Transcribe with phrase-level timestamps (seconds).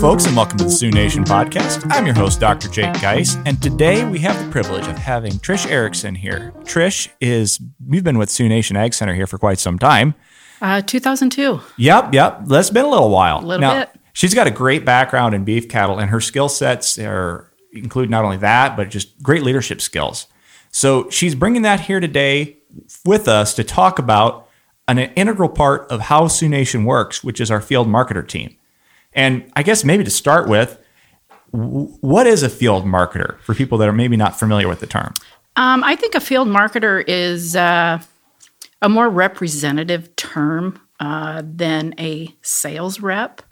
[0.00, 1.86] folks, and welcome to the Sioux Nation podcast.
[1.90, 2.68] I'm your host, Dr.
[2.68, 6.54] Jake Geis, and today we have the privilege of having Trish Erickson here.
[6.60, 10.14] Trish is, we've been with Sioux Nation Ag Center here for quite some time.
[10.62, 11.60] Uh, 2002.
[11.76, 12.46] Yep, yep.
[12.46, 13.40] That's been a little while.
[13.40, 13.90] A little now, bit.
[14.14, 18.24] She's got a great background in beef cattle, and her skill sets are include not
[18.24, 20.28] only that, but just great leadership skills.
[20.70, 22.58] So she's bringing that here today
[23.04, 24.48] with us to talk about
[24.86, 28.57] an integral part of how Sioux Nation works, which is our field marketer team.
[29.18, 30.78] And I guess maybe to start with,
[31.50, 35.12] what is a field marketer for people that are maybe not familiar with the term?
[35.56, 38.00] Um, I think a field marketer is uh,
[38.80, 43.42] a more representative term uh, than a sales rep.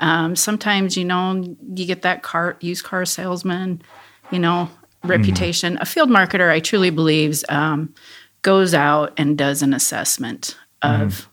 [0.00, 3.82] Um, sometimes, you know, you get that car used car salesman,
[4.32, 4.68] you know,
[5.04, 5.78] reputation.
[5.80, 7.94] A field marketer, I truly believes, um,
[8.42, 11.28] goes out and does an assessment of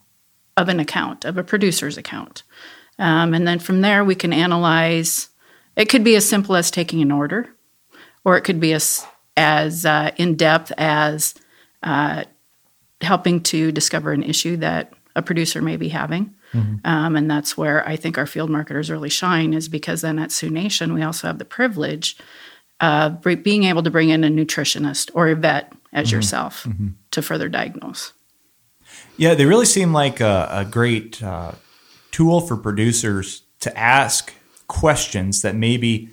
[0.56, 2.44] of an account, of a producer's account,
[3.00, 5.30] um, and then from there we can analyze.
[5.76, 7.50] It could be as simple as taking an order,
[8.24, 9.06] or it could be as
[9.38, 11.34] as uh, in depth as
[11.84, 12.24] uh,
[13.02, 16.36] helping to discover an issue that a producer may be having.
[16.84, 20.34] Um, and that's where I think our field marketers really shine, is because then at
[20.34, 22.18] Sioux Nation, we also have the privilege
[22.82, 26.68] of being able to bring in a nutritionist or a vet as yourself
[27.12, 28.12] to further diagnose.
[29.16, 31.54] Yeah, they really seem like a, a great uh,
[32.12, 34.34] tool for producers to ask
[34.68, 36.10] questions that maybe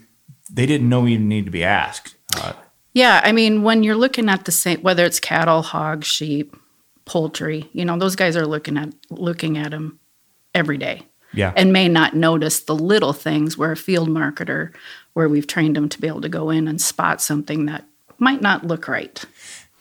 [0.50, 2.14] they didn't know even need to be asked.
[2.36, 2.52] Uh,
[2.92, 6.56] Yeah, I mean, when you're looking at the same, whether it's cattle, hog, sheep,
[7.04, 9.98] poultry, you know, those guys are looking at looking at them
[10.54, 11.02] every day.
[11.32, 14.72] yeah, and may not notice the little things where a field marketer
[15.12, 17.84] where we've trained them to be able to go in and spot something that
[18.18, 19.24] might not look right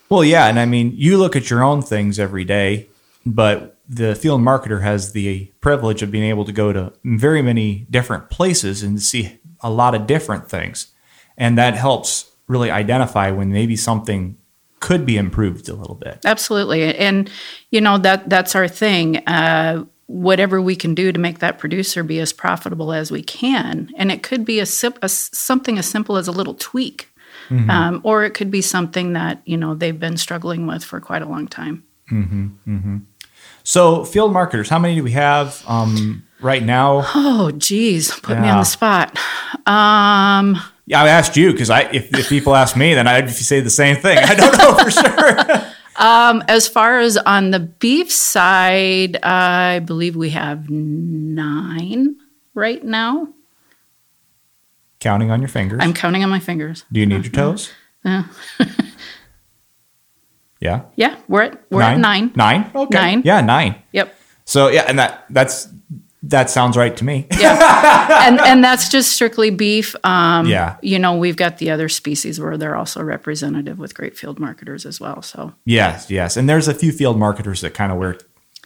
[0.10, 2.88] Well, yeah, and I mean, you look at your own things every day,
[3.26, 7.88] but the field marketer has the privilege of being able to go to very many
[7.90, 10.88] different places and see a lot of different things,
[11.38, 14.38] and that helps really identify when maybe something
[14.80, 16.20] could be improved a little bit.
[16.26, 16.96] absolutely.
[16.96, 17.30] And
[17.72, 19.18] you know that that's our thing.
[19.28, 23.92] Uh, whatever we can do to make that producer be as profitable as we can.
[23.98, 27.10] And it could be a, sim- a something as simple as a little tweak.
[27.70, 31.22] Um, or it could be something that you know they've been struggling with for quite
[31.22, 31.84] a long time
[33.68, 37.02] So, field marketers, how many do we have um, right now?
[37.14, 39.18] oh geez put me on the spot
[39.66, 40.56] um
[40.86, 43.70] Yeah, I asked you because I if, if people ask me, then I'd say the
[43.70, 44.20] same thing.
[44.20, 45.40] I don't know for sure.
[45.98, 52.16] um, As far as on the beef side, I believe we have nine
[52.54, 53.28] right now.
[55.02, 55.80] Counting on your fingers.
[55.84, 56.86] I'm counting on my fingers.
[56.90, 57.74] do you need your toes?
[58.06, 58.24] Yeah,
[60.60, 60.82] Yeah.
[60.96, 62.32] yeah we're at we're at nine.
[62.36, 62.72] Nine.
[62.74, 62.98] Okay.
[62.98, 63.22] Nine.
[63.24, 63.76] Yeah, nine.
[63.92, 64.16] Yep.
[64.46, 65.68] So yeah, and that that's
[66.24, 67.28] that sounds right to me.
[67.40, 69.96] Yeah, and and that's just strictly beef.
[70.04, 70.78] Um, Yeah.
[70.82, 74.86] You know, we've got the other species where they're also representative with great field marketers
[74.86, 75.22] as well.
[75.22, 76.36] So yes, yes.
[76.36, 78.18] And there's a few field marketers that kind of wear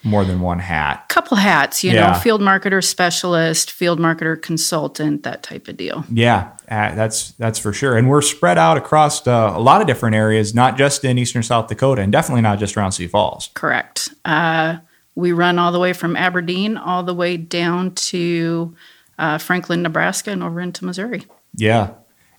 [0.03, 1.06] more than one hat.
[1.09, 2.12] couple hats, you Yeah.
[2.12, 6.03] know, field marketer specialist, field marketer consultant, that type of deal.
[6.12, 7.95] Yeah, uh, that's that's for sure.
[7.97, 11.44] And we're spread out across uh, a lot of different areas, not just in eastern
[11.44, 13.50] South Dakota, and definitely not just around Sioux Falls.
[13.53, 14.09] Correct.
[14.25, 14.78] Uh,
[15.16, 18.73] we run all the way from Aberdeen all the way down to
[19.19, 21.25] uh, Franklin, Nebraska, and over into Missouri.
[21.56, 21.90] Yeah.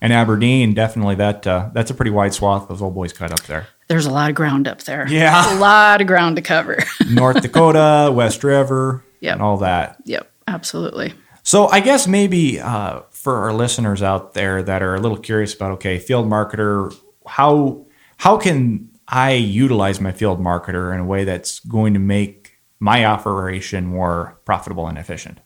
[0.02, 3.42] And Aberdeen, definitely that uh, that's a pretty wide swath those old boys cut up
[3.44, 3.68] there.
[3.88, 5.06] There's a lot of ground up there.
[5.08, 5.56] Yeah.
[5.56, 6.78] A lot of ground to cover.
[7.10, 9.34] North Dakota, West River, Yep.
[9.34, 9.98] and all that.
[10.04, 11.14] yep, absolutely.
[11.44, 15.54] So I guess maybe uh, for our listeners out there that are a little curious
[15.54, 16.92] about okay, field marketer,
[17.26, 22.58] how how can I utilize my field marketer in a way that's going to make
[22.80, 25.38] my operation more profitable and efficient?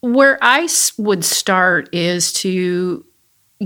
[0.00, 3.04] Where I would start is to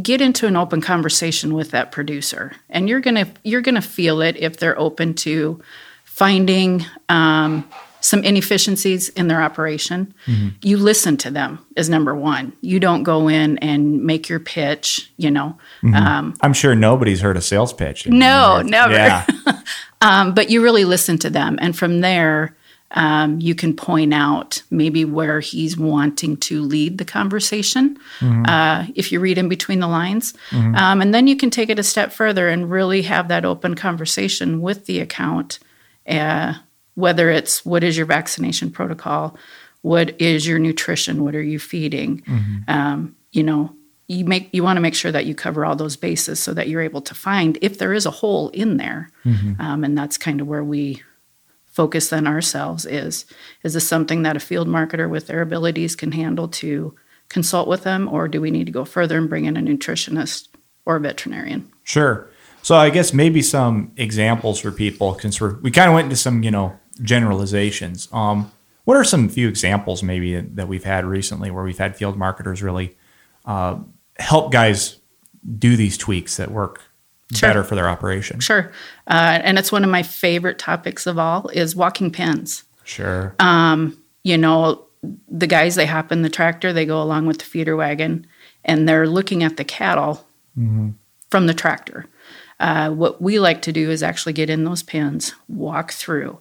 [0.01, 4.37] get into an open conversation with that producer, and you're gonna you're gonna feel it
[4.37, 5.61] if they're open to
[6.05, 7.69] finding um,
[8.01, 10.15] some inefficiencies in their operation.
[10.63, 12.53] You listen to them is number one.
[12.61, 15.11] You don't go in and make your pitch.
[15.17, 15.59] You know,
[15.95, 18.07] um, I'm sure nobody's heard a sales pitch.
[18.07, 18.93] No, never.
[18.93, 19.27] Yeah,
[20.01, 22.57] um, but you really listen to them, and from there.
[22.93, 27.97] Um, you can point out maybe where he's wanting to lead the conversation
[28.49, 30.35] uh, if you read in between the lines.
[30.75, 33.75] Um, and then you can take it a step further and really have that open
[33.77, 35.61] conversation with the account,
[36.09, 36.55] uh,
[36.95, 39.37] whether it's what is your vaccination protocol,
[39.83, 42.23] what is your nutrition, what are you feeding,
[42.69, 43.73] um, you know.
[44.09, 46.67] You make you want to make sure that you cover all those bases so that
[46.69, 49.09] you're able to find if there is a hole in there,
[49.61, 51.01] um, and that's kind of where we
[51.81, 53.25] focus than ourselves is
[53.63, 56.95] is this something that a field marketer with their abilities can handle to
[57.31, 60.49] consult with them, or do we need to go further and bring in a nutritionist
[60.85, 61.73] or a veterinarian?
[61.83, 62.29] Sure.
[62.61, 66.43] So I guess maybe some examples for people we're, we kind of went into some
[66.43, 68.09] you know generalizations.
[68.13, 68.53] Um,
[68.85, 72.63] what are some few examples maybe that we've had recently where we've had field marketers
[72.63, 72.95] really
[73.47, 73.79] uh,
[74.19, 74.99] help guys
[75.59, 76.83] do these tweaks that work
[77.35, 77.49] Sure.
[77.49, 78.41] better for their operation?
[78.41, 78.71] Sure,
[79.07, 82.65] uh, and it's one of my favorite topics of all is walking pens.
[82.85, 83.35] Sure.
[84.23, 84.85] you know,
[85.29, 88.27] the guys they hop in the tractor, they go along with the feeder wagon,
[88.65, 90.27] and they're looking at the cattle
[91.31, 92.07] from the tractor.
[92.59, 96.39] Uh, what we like to do is actually get in those pens, walk through,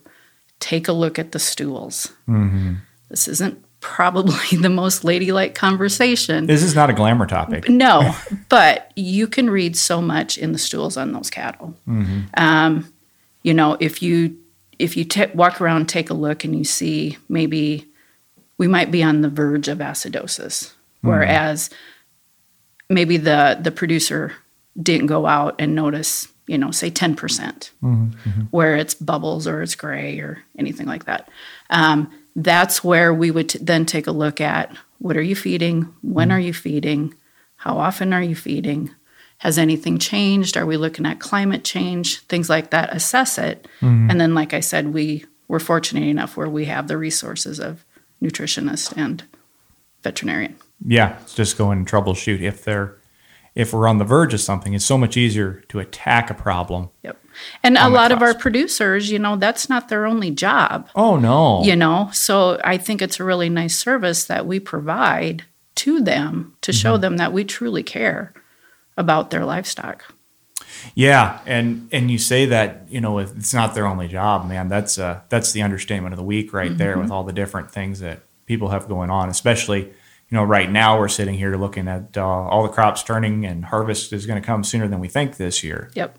[0.60, 2.12] take a look at the stools.
[3.10, 6.48] This isn't probably the most ladylike conversation.
[6.48, 7.70] this is not a glamour topic.
[7.70, 8.16] No,
[8.50, 11.76] but you can read so much in the stools on those cattle.
[12.36, 12.92] Um,
[13.44, 14.38] you know, if you
[14.78, 17.86] if you ta walk around, take a look, and you see maybe
[18.58, 21.70] we might be on the verge of acidosis, whereas
[22.90, 24.34] maybe the the producer
[24.82, 27.72] didn't go out and notice, you know, say ten percent,
[28.52, 31.30] where it's bubbles or it's gray or anything like that.
[31.70, 32.12] Um,
[32.44, 36.30] that's where we would t- then take a look at what are you feeding, when
[36.30, 36.38] mm-hmm.
[36.38, 37.14] are you feeding,
[37.58, 38.94] how often are you feeding,
[39.40, 42.94] has anything changed, are we looking at climate change, things like that.
[42.94, 44.10] Assess it, mm-hmm.
[44.10, 47.84] and then, like I said, we we're fortunate enough where we have the resources of
[48.22, 49.24] nutritionist and
[50.04, 50.56] veterinarian.
[50.86, 52.99] Yeah, it's just go and troubleshoot if they're
[53.56, 54.74] if we're on the verge of something.
[54.74, 56.90] It's so much easier to attack a problem.
[57.04, 57.18] Yep.
[57.64, 60.90] And a lot of our producers, you know, that's not their only job.
[60.96, 61.64] Oh no.
[61.64, 65.44] you know so i think it's a really nice service that we provide
[65.76, 67.02] to them to show Mm-hmm.
[67.02, 68.34] them that we truly care
[68.98, 70.04] about their livestock
[70.96, 74.68] Yeah, and and you say that you know it's not their only job, man.
[74.70, 77.02] That's uh that's the understatement of the week right there Mm-hmm.
[77.04, 79.30] with all the different things that people have going on.
[79.30, 79.92] Especially
[80.30, 83.66] you know right now we're sitting here looking at uh, all the crops turning and
[83.66, 85.90] harvest is going to come sooner than we think this year.
[85.96, 86.18] yep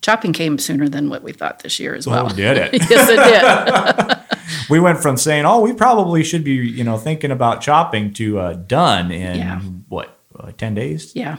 [0.00, 2.72] chopping came sooner than what we thought this year as well Oh, did it?
[2.90, 4.08] yes it
[4.38, 4.38] did
[4.70, 8.38] we went from saying oh we probably should be you know thinking about chopping to
[8.38, 9.60] uh, done in Yeah.
[9.88, 11.12] what uh, ten days.
[11.14, 11.36] yeah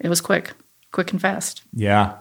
[0.00, 0.52] it was quick
[0.92, 2.16] quick and fast Yeah.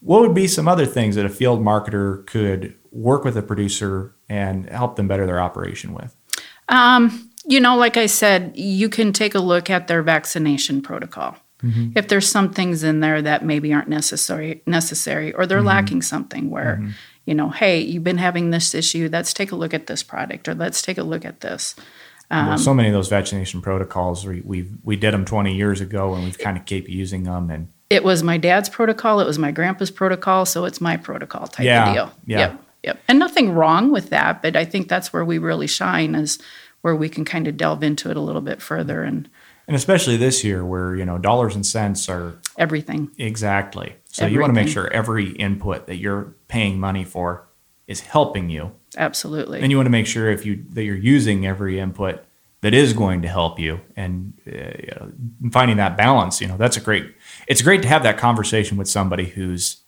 [0.00, 4.14] What would be some other things that a field marketer could work with a producer
[4.28, 6.14] and help them better their operation with?
[6.68, 11.36] Um, you know, like I said, you can take a look at their vaccination protocol.
[11.62, 11.92] Mm-hmm.
[11.96, 15.66] If there's some things in there that maybe aren't necessary, necessary, or they're mm-hmm.
[15.66, 16.90] lacking something, where mm-hmm.
[17.24, 19.08] you know, hey, you've been having this issue.
[19.10, 21.74] Let's take a look at this product, or let's take a look at this.
[22.30, 25.80] well, um, so many of those vaccination protocols, we we, we did them 20 years
[25.80, 27.50] ago and we've kind of keep using them.
[27.50, 29.18] And It was my dad's protocol.
[29.20, 30.44] It was my grandpa's protocol.
[30.46, 32.12] So it's my protocol type Yeah, of deal.
[32.26, 32.38] yeah.
[32.38, 32.64] Yep.
[32.84, 33.00] Yep.
[33.08, 36.38] And nothing wrong with that, but I think that's where we really shine is
[36.82, 39.28] where we can kind of delve into it a little bit further and
[39.68, 43.10] and especially this year where, you know, dollars and cents are everything.
[43.18, 43.96] exactly.
[44.06, 47.46] So you want to make sure every input that you're paying money for
[47.86, 48.72] is helping you.
[48.96, 49.60] Absolutely.
[49.60, 52.24] And you want to make sure if you that you're using every input
[52.62, 55.12] that is going to help you and uh, you know,
[55.52, 56.40] finding that balance.
[56.40, 57.14] You know, that's a great.
[57.46, 59.82] It's great to have that conversation with somebody who's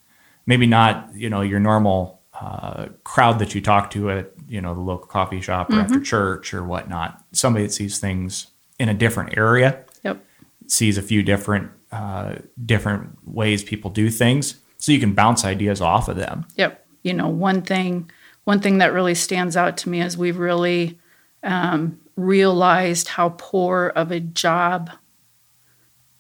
[0.45, 4.75] maybe not you know your normal uh, crowd that you talk to at you know
[4.75, 7.23] the local coffee shop or after church or whatnot.
[7.33, 10.25] Somebody that sees things in a different area, Yep.
[10.67, 15.81] sees a few different uh, different ways people do things, so you can bounce ideas
[15.81, 16.47] off of them.
[16.57, 16.87] Yep.
[17.03, 18.11] You know, one thing,
[18.45, 20.99] one thing that really stands out to me is we've really
[21.43, 24.91] um, realized how poor of a job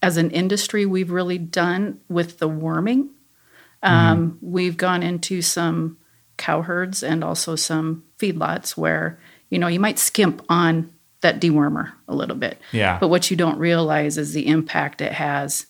[0.02, 3.08] as an industry we've really done with the deworming.
[3.82, 5.96] Um, We've gone into some
[6.40, 9.20] cow herds and also some feedlots where
[9.50, 12.59] you know you might skimp on that dewormer a little bit.
[12.73, 12.99] Yeah.
[12.99, 15.66] But what you don't realize is the impact it has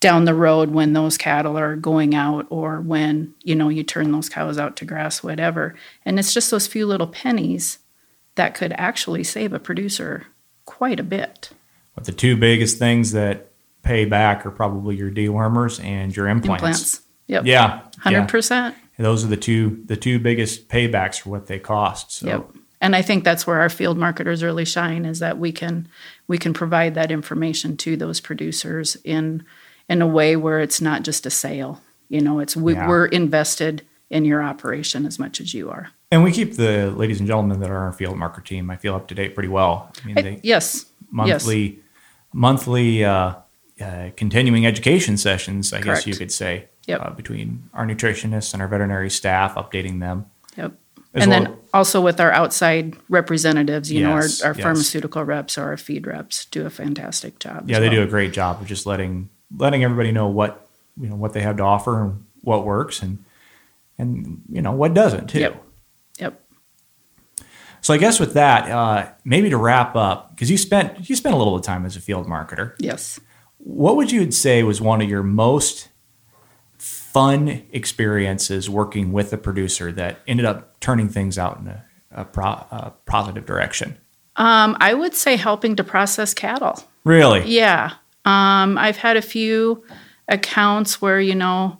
[0.00, 4.12] down the road when those cattle are going out or when you know you turn
[4.12, 7.78] those cows out to grass whatever and it's just those few little pennies
[8.36, 10.24] that could actually save a producer
[10.66, 11.50] quite a bit
[11.96, 13.50] But the two biggest things that
[13.82, 16.62] pay back are probably your dewormers and your implants.
[16.62, 18.74] implants yep Yeah, 100% yeah.
[18.98, 22.12] Those are the two the two biggest paybacks for what they cost.
[22.12, 22.50] So Yep.
[22.80, 25.88] And I think that's where our field marketers really shine is that we can
[26.26, 29.44] we can provide that information to those producers in
[29.88, 31.80] in a way where it's not just a sale.
[32.08, 32.88] You know, it's we, Yeah.
[32.88, 35.90] we're invested in your operation as much as you are.
[36.10, 38.94] and we keep the ladies and gentlemen that are our field market team, I feel
[38.94, 39.92] up to date pretty well.
[40.02, 40.86] I mean, I- they yes.
[41.10, 41.80] monthly
[42.32, 43.34] monthly uh,
[43.80, 47.00] uh, continuing education sessions, I guess you could say, Yep.
[47.02, 50.26] uh, between our nutritionists and our veterinary staff, updating them.
[50.56, 50.72] Yep.
[51.14, 54.06] As and well- then also with our outside representatives, you Yes,
[54.40, 54.62] know, our, our yes.
[54.62, 57.68] pharmaceutical reps or our feed reps do a fantastic job.
[57.68, 57.96] yeah, they well.
[57.96, 60.66] do a great job of just letting letting everybody know what
[61.00, 63.24] you know what they have to offer and what works and
[63.98, 65.40] and you know what doesn't too.
[65.40, 65.62] Yep.
[66.18, 66.40] Yep.
[67.80, 71.34] So I guess with that, uh, maybe to wrap up, because you spent you spent
[71.34, 72.74] a little bit of time as a field marketer.
[72.78, 73.20] Yes.
[73.58, 75.88] What would you say was one of your most
[76.78, 82.24] fun experiences working with a producer that ended up turning things out in a, a,
[82.24, 83.98] pro, a positive direction?
[84.36, 86.82] Um, I would say helping to process cattle.
[87.04, 87.44] Really?
[87.46, 87.92] Yeah.
[88.24, 89.82] Um, I've had a few
[90.28, 91.78] accounts where, you know,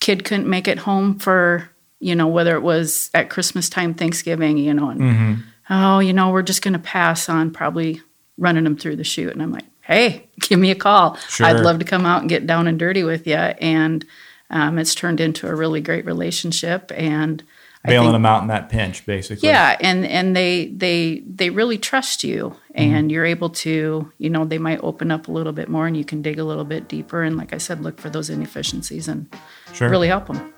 [0.00, 1.68] kid couldn't make it home for,
[2.00, 5.34] you know, whether it was at Christmas time, Thanksgiving, you know, and Mm-hmm.
[5.70, 8.00] oh, you know, we're just going to pass on probably
[8.38, 9.32] running them through the chute.
[9.32, 11.16] And I'm like, hey, give me a call.
[11.28, 11.46] Sure.
[11.46, 13.34] I'd love to come out and get down and dirty with you.
[13.36, 14.04] And
[14.50, 16.92] um, it's turned into a really great relationship.
[16.94, 17.42] And
[17.84, 19.46] I Bailing think- them out in that pinch, basically.
[19.48, 22.94] yeah, and and they they they really trust you, Mm-hmm.
[22.94, 25.94] and you're able to, you know, they might open up a little bit more, and
[25.96, 29.06] you can dig a little bit deeper, and like I said, look for those inefficiencies
[29.06, 29.28] and
[29.74, 29.88] Sure.
[29.90, 30.52] really help them.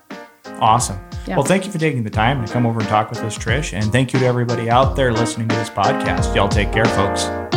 [0.59, 0.97] Awesome.
[1.27, 1.35] Yeah.
[1.35, 3.73] Well, thank you for taking the time to come over and talk with us, Trish.
[3.73, 6.33] And thank you to everybody out there listening to this podcast.
[6.33, 7.56] Y'all take care, folks.